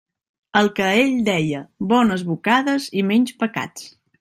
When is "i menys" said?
3.03-3.39